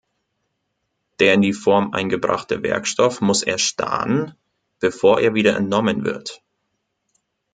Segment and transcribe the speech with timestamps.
[1.19, 4.33] Der in die Form eingebrachte Werkstoff muss erstarren,
[4.79, 6.41] bevor er wieder entnommen wird.